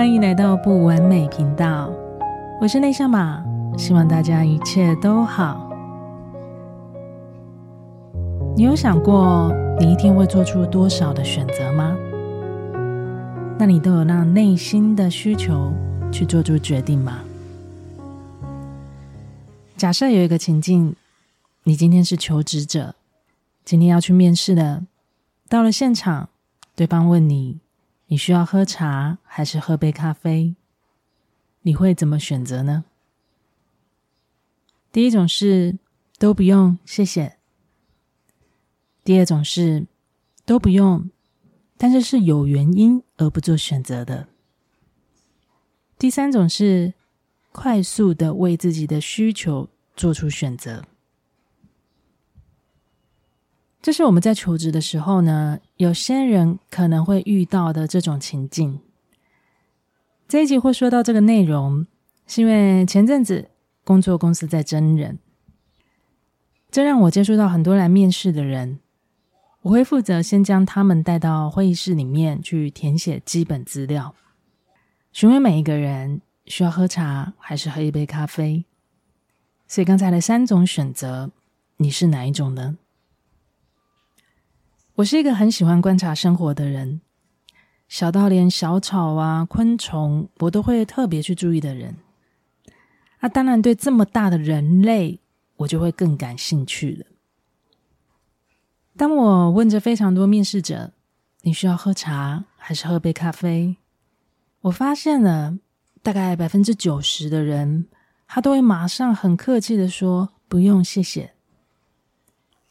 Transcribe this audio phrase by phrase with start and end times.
[0.00, 1.92] 欢迎来到不完美频道，
[2.58, 3.44] 我是内向马，
[3.76, 5.70] 希望大家一切都好。
[8.56, 11.94] 你有想过你一天会做出多少的选择吗？
[13.58, 15.70] 那你都有让内心的需求
[16.10, 17.18] 去做出决定吗？
[19.76, 20.96] 假设有一个情境，
[21.64, 22.94] 你今天是求职者，
[23.66, 24.82] 今天要去面试了，
[25.46, 26.30] 到了现场，
[26.74, 27.58] 对方问你。
[28.10, 30.56] 你需要喝茶还是喝杯咖啡？
[31.62, 32.84] 你会怎么选择呢？
[34.90, 35.78] 第一种是
[36.18, 37.36] 都不用，谢谢。
[39.04, 39.86] 第二种是
[40.44, 41.08] 都不用，
[41.76, 44.26] 但是是有原因而不做选择的。
[45.96, 46.94] 第三种是
[47.52, 50.84] 快速的为自己的需求做出选择。
[53.82, 58.78] 这是我们在求职的时候呢，有些人可能会遇到的这种情境。
[60.28, 61.86] 这一集会说到这个内容，
[62.26, 63.48] 是因为前阵子
[63.82, 65.18] 工作公司在征人，
[66.70, 68.80] 这让我接触到很多来面试的人。
[69.62, 74.14] 我会负责先将他们带到会议室里面去填写基本资料，
[75.12, 78.64] 询问每一个人需要喝茶还是喝一杯咖啡。
[79.66, 81.30] 所以刚才的三种选择，
[81.78, 82.76] 你是哪一种呢？
[85.00, 87.00] 我是一个很喜欢观察生活的人，
[87.88, 91.96] 小到连小草啊、昆虫，我都会特别去注意的人。
[93.20, 95.20] 那、当然，对这么大的人类，
[95.56, 97.06] 我就会更感兴趣了。
[98.96, 100.92] 当我问着非常多面试者
[101.42, 103.76] ：“你需要喝茶还是喝杯咖啡？”
[104.62, 105.56] 我发现了，
[106.02, 107.86] 大概百分之九十的人，
[108.26, 111.32] 他都会马上很客气的说：“不用，谢谢。”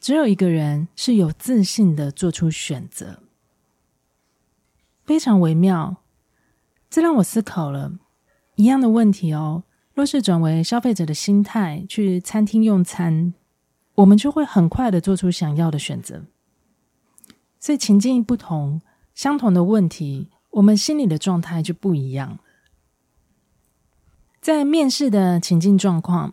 [0.00, 3.22] 只有一个人是有自信的做出选择，
[5.04, 5.98] 非常微妙。
[6.88, 7.92] 这让我思考了
[8.56, 9.64] 一样的问题哦。
[9.92, 13.34] 若是转为消费者的心态去餐厅用餐，
[13.96, 16.24] 我们就会很快的做出想要的选择。
[17.58, 18.80] 所以情境不同，
[19.14, 22.38] 相同的问题，我们心里的状态就不一样。
[24.40, 26.32] 在面试的情境状况，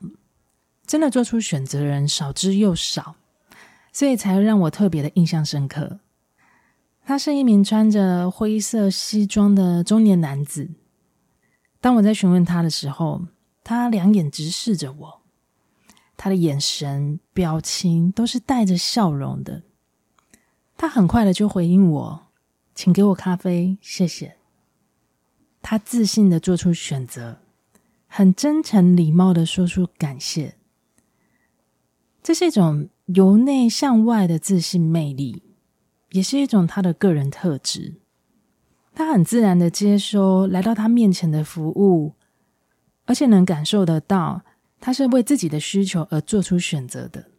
[0.85, 3.17] 真的做出选择的人少之又少。
[3.97, 6.01] 所以才让我特别的印象深刻。
[7.03, 10.69] 他是一名穿着灰色西装的中年男子。
[11.81, 13.25] 当我在询问他的时候，
[13.63, 15.21] 他两眼直视着我，
[16.15, 19.63] 他的眼神、表情都是带着笑容的。
[20.77, 22.27] 他很快的就回应我
[22.75, 24.37] ：“请给我咖啡，谢谢。”
[25.63, 27.39] 他自信的做出选择，
[28.05, 30.55] 很真诚礼貌的说出感谢。
[32.21, 32.89] 这是一种。
[33.07, 35.43] 由内向外的自信魅力，
[36.11, 37.95] 也是一种他的个人特质。
[38.93, 42.13] 他很自然的接收来到他面前的服务，
[43.05, 44.41] 而且能感受得到
[44.79, 47.29] 他是为自己的需求而做出选择的。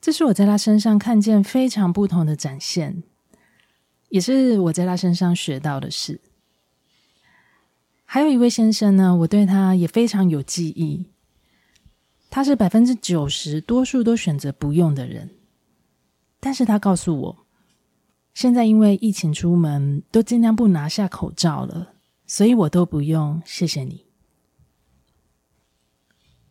[0.00, 3.02] 这是我在他身上看见非常不同的展现，
[4.08, 6.20] 也是我在他身上学到的事。
[8.04, 11.06] 还有一位先生呢，我对他也非常有记忆。
[12.34, 15.28] 他是百分之九十多数都选择不用的人，
[16.40, 17.46] 但是他告诉我，
[18.32, 21.92] 现在因为疫情出门都尽量不拿下口罩了，
[22.26, 24.06] 所以我都不用，谢谢你。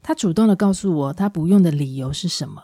[0.04, 2.64] 他主动的告诉我他不用的理由是什么，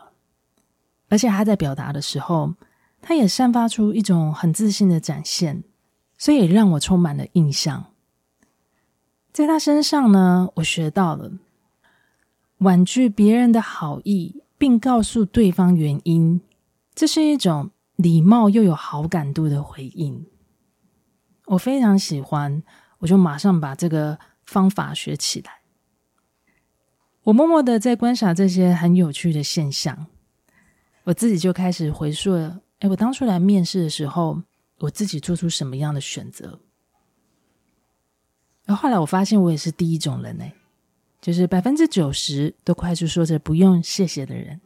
[1.08, 2.54] 而且他在表达的时候，
[3.02, 5.64] 他也散发出一种很自信的展现，
[6.16, 7.86] 所以也让我充满了印象。
[9.32, 11.32] 在他身上呢，我学到了。
[12.58, 16.40] 婉拒别人的好意，并告诉对方原因，
[16.94, 20.26] 这是一种礼貌又有好感度的回应。
[21.46, 22.62] 我非常喜欢，
[22.98, 25.60] 我就马上把这个方法学起来。
[27.22, 30.06] 我默默的在观察这些很有趣的现象，
[31.04, 34.42] 我自己就开始回溯了：哎，我当初来面试的时候，
[34.78, 36.60] 我自己做出什么样的选择？
[38.66, 40.44] 而后来我发现，我也是第一种人呢。
[41.28, 44.58] 就是百分之九十都快速说着不用谢谢的人。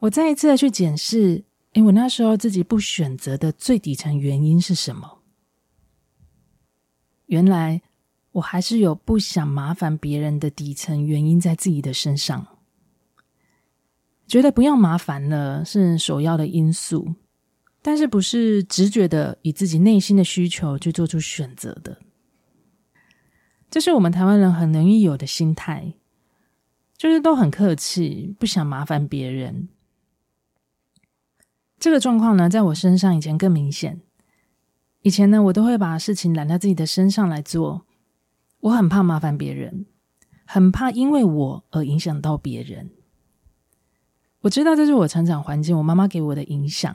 [0.00, 1.42] 我再一次的去检视，
[1.72, 5.20] 诶，我那时候自己不选择的最底层原因是什么？
[7.24, 7.80] 原来
[8.32, 12.46] 我还是有不想麻烦别人的底层原因在自己的身上，
[14.26, 17.14] 觉得不要麻烦了是首要的因素，
[17.80, 21.96] 但是不是直觉的以自己内心的需求去做出选择的。
[23.72, 25.94] 这是我们台湾人很容易有的心态，
[26.94, 29.70] 就是都很客气，不想麻烦别人。
[31.78, 34.02] 这个状况呢，在我身上以前更明显，
[35.00, 37.86] 以前呢，我都会把事情揽到自己的身上来做，
[38.60, 39.86] 我很怕麻烦别人，
[40.44, 42.90] 很怕因为我而影响到别人。
[44.42, 46.94] 我知道这是我成长环境，我妈妈给我的影响，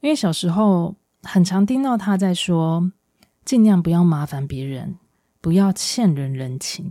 [0.00, 2.90] 因为小时候很常听到她在说，
[3.44, 4.96] 尽量不要麻烦别人，
[5.44, 6.90] 不要欠人人情。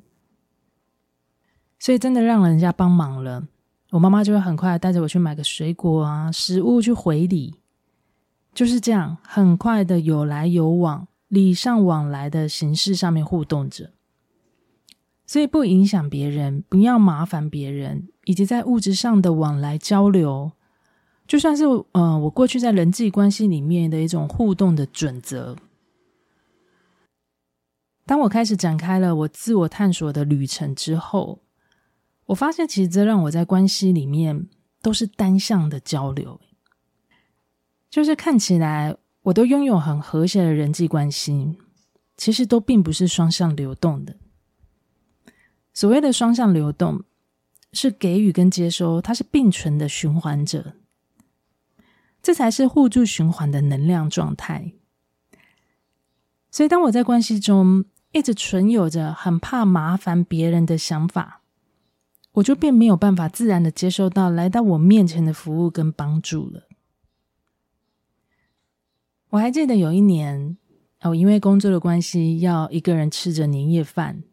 [1.79, 3.47] 所以真的让人家帮忙了，
[3.89, 7.55] 我妈妈就会很快带着我去买个水果啊、食物去回礼，
[8.53, 13.89] 就是这样，很快的有来有往，礼尚往来的形式上面互动着。
[15.25, 20.51] 所以不影响别人，不要麻烦别人，以及在物质上的往来交流，
[21.25, 21.63] 就算是
[21.93, 25.55] 呃我过去在人际关系里面的一种互动的准则。
[28.05, 31.39] 当我开始展开了我自我探索的旅程之后。
[32.27, 34.47] 我发现，其实这让我在关系里面
[34.81, 36.39] 都是单向的交流，
[37.89, 41.57] 就是看起来我都拥有很和谐的人际关系，
[42.15, 44.15] 其实都并不是双向流动的。
[45.73, 47.03] 所谓的双向流动，
[47.73, 50.75] 是给予跟接收，它是并存的循环者，
[52.21, 54.73] 这才是互助循环的能量状态。
[56.49, 57.83] 所以，当我在关系中
[58.13, 61.41] 一直存有着很怕麻烦别人的想法。
[62.33, 66.63] 我就便没有办法自然的接受到来到我面前的服务跟帮助了。
[69.29, 70.57] 我还记得有一年，
[71.01, 74.23] 我因为工作的关系要一个人吃着年夜饭。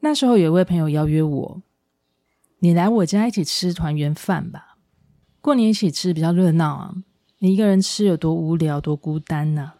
[0.00, 1.62] 那时候有一位朋友邀约我
[2.60, 4.76] ：“你来我家一起吃团圆饭吧，
[5.40, 6.94] 过年一起吃比较热闹啊，
[7.38, 9.72] 你一个人吃有多无聊多孤单呢？”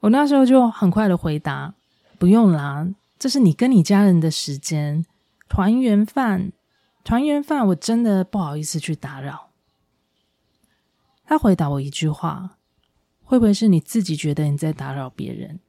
[0.00, 1.74] 我那时候就很快的回答
[2.18, 5.04] ：“不用啦，这是你跟你家人的时间。”
[5.48, 6.52] 团圆饭，
[7.02, 9.48] 团圆饭，我真的不好意思去打扰。
[11.24, 12.58] 他回答我一句话
[13.24, 15.60] ：“会不会是你自己觉得你在打扰别人？”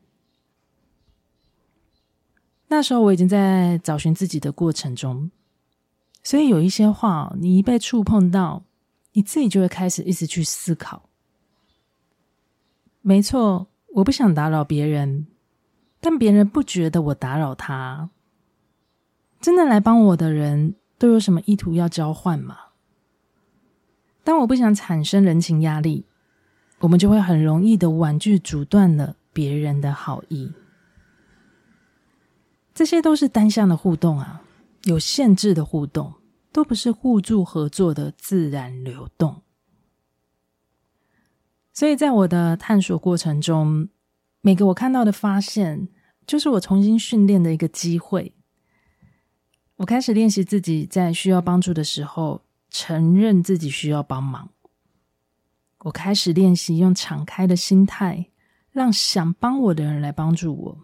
[2.67, 5.31] 那时候我已经在找寻自己的过程中，
[6.21, 8.63] 所以有一些话，你一被触碰到，
[9.13, 11.09] 你自己就会开始一直去思考。
[13.01, 15.27] 没错，我不想打扰别人，
[15.99, 18.09] 但别人不觉得我打扰他。
[19.41, 22.57] 真的来帮我的人都有什么意图要交换吗？
[24.23, 26.05] 当我不想产生人情压力，
[26.79, 30.51] 我们就会很容易的婉拒、阻断了别人的好意。
[32.73, 34.41] 这些都是单向的互动啊，
[34.83, 36.13] 有限制的互动，
[36.51, 39.41] 都不是互助合作的自然流动。
[41.79, 43.87] 所以在我的探索过程中，
[44.41, 45.87] 每个我看到的发现，
[46.27, 48.35] 就是我重新训练的一个机会。
[49.77, 54.49] 我开始练习自己在需要帮助的时候，承认自己需要帮忙。
[55.85, 58.29] 我开始练习用敞开的心态，
[58.71, 60.77] 让想帮我的人来帮助我，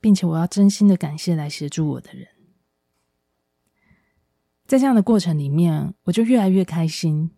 [0.00, 2.26] 并且我要真心的感谢来协助我的人。
[4.66, 7.30] 在这样的过程里面，我就越来越开心，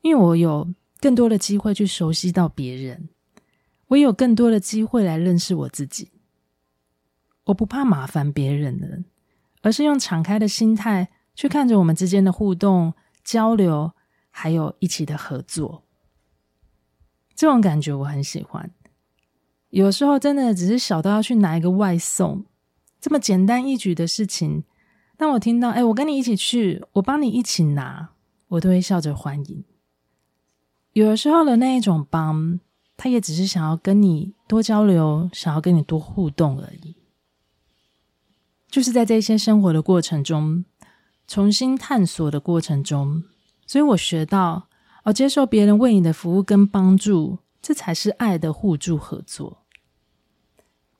[0.00, 3.08] 因为我有更多的机会去熟悉到别人，
[3.88, 6.10] 我也有更多的机会来认识我自己。
[7.44, 9.04] 我不怕麻烦别人了。
[9.62, 13.92] 而是用敞开的心态去看着我们之间的互动、交流，
[14.30, 15.82] 还有一起的合作。
[17.34, 18.70] 这种感觉我很喜欢。
[19.70, 22.44] 有时候真的只是小到要去拿一个外送，
[23.00, 24.62] 这么简单一举的事情，
[25.16, 28.10] 当我听到“哎，我跟你一起去，我帮你一起拿”，
[28.46, 29.64] 我都会笑着欢迎。
[30.96, 32.58] 有的时候的那一种帮，
[32.96, 36.94] 他也只是想要跟你多交流，想要跟你多互动而已。
[38.70, 40.64] 就是在这些生活的过程中，
[41.28, 43.24] 重新探索的过程中，
[43.66, 44.68] 所以我学到，
[45.04, 49.58] 哦，接受别人为你的服务跟帮助，这才是爱的互助合作。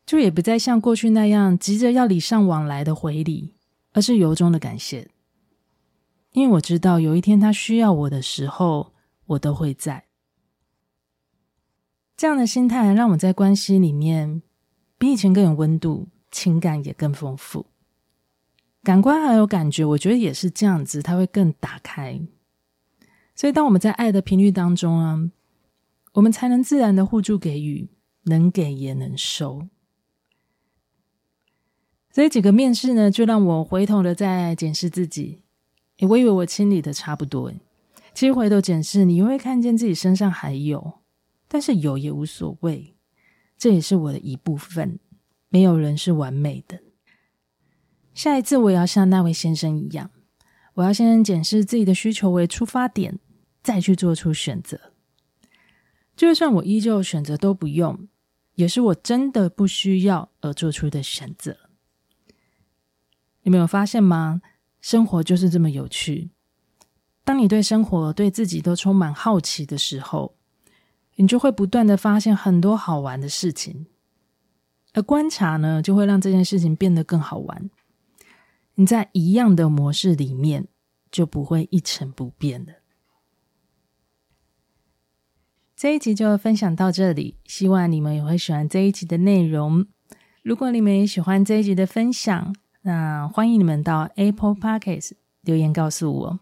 [0.05, 3.55] 就也不再像过去那样急着要礼尚往来的回礼，
[3.95, 5.09] 而是由衷的感谢。
[6.33, 8.93] 因为我知道有一天他需要我的时候，
[9.26, 10.06] 我都会在。
[12.16, 14.42] 这样的心态让我在关系里面
[14.99, 16.09] 比以前更有温度。
[16.33, 17.64] 情感也更丰富，
[18.83, 22.21] 感官还有感觉，我觉得也是这样子，它会更打开。
[23.35, 25.30] 所以，当我们在爱的频率当中啊，
[26.14, 27.88] 我们才能自然的互助给予，
[28.25, 29.66] 能给也能收。
[32.11, 35.40] 所以几个面试呢，就让我回头的再检视自己。
[35.99, 37.61] 诶，我以为我清理的差不多，诶，
[38.17, 41.03] 其实回头检视，你会看见自己身上还有，
[41.47, 42.97] 但是有也无所谓，
[43.59, 44.99] 这也是我的一部分。
[45.51, 46.81] 没有人是完美的。
[48.15, 50.11] 下一次我也要像那位先生一样，
[50.73, 53.19] 我要先检视自己的需求为出发点，
[53.63, 54.95] 再去做出选择。
[56.17, 58.09] 就算我依旧选择都不用，
[58.55, 61.55] 也是我真的不需要而做出的选择。
[63.43, 64.41] 你没有发现吗？
[64.81, 66.31] 生活就是这么有趣。
[67.26, 70.37] 当你对生活、对自己都充满好奇的时候，
[71.16, 73.87] 你就会不断的发现很多好玩的事情。
[74.92, 77.68] 而观察呢，就会让这件事情变得更好玩。
[78.76, 80.68] 你在一样的模式里面，
[81.11, 82.75] 就不会一成不变了。
[85.75, 89.85] 这一集就分享到这里，希望你们也会喜欢这一集的内容。
[90.45, 96.40] 如果你们也喜欢这一集的分享，那欢迎你们到 Apple Podcast 留言告诉我，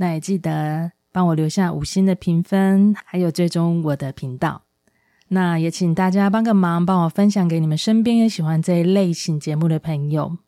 [0.00, 4.62] 那也记得帮我留下五星的评分，还有追踪我的频道。
[5.28, 10.38] 那也请大家帮个忙，帮我分享给你们身边也喜欢这一类型节目的朋友。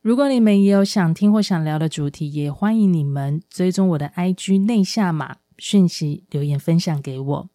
[0.00, 7.48] 如果你们也有想听或想聊的主题，也欢迎你们追踪我的 IG 内夏玛讯息留言分享给我。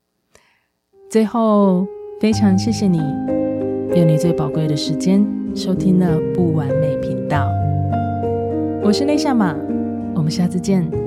[1.09, 1.87] 最后，
[2.19, 2.97] 非常谢谢你
[3.95, 5.25] 用你最宝贵的时间。
[5.55, 7.49] 收听了不完美频道，
[8.83, 9.55] 我是内夏玛，
[10.13, 11.04] 我们下次见。